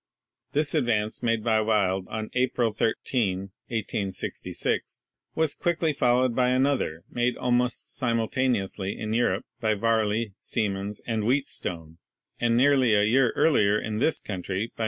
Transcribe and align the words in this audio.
This 0.53 0.73
advance, 0.73 1.21
made 1.21 1.43
by 1.43 1.61
Wilde 1.61 2.07
on 2.07 2.31
April 2.33 2.73
13, 2.73 3.51
1866, 3.67 5.03
was 5.35 5.53
quickly 5.53 5.93
followed 5.93 6.35
by 6.35 6.49
another, 6.49 7.03
made 7.07 7.37
almost 7.37 7.95
simultaneously 7.95 8.97
in 8.97 9.13
Europe 9.13 9.45
by 9.59 9.75
Varley, 9.75 10.33
Siemens, 10.39 11.01
and 11.05 11.21
Wheatstone, 11.25 11.99
and 12.39 12.57
near 12.57 12.75
ly 12.75 12.87
a 12.95 13.03
year 13.05 13.29
earlier 13.35 13.79
in 13.79 13.99
this 13.99 14.19
country 14.19 14.69
by 14.69 14.69
Mr. 14.71 14.79
M. 14.79 14.79